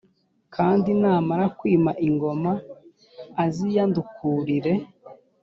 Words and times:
kandi 0.55 0.89
namara 1.01 1.45
kwima 1.57 1.91
ingoma, 2.07 2.51
aziyandukurire 3.43 4.73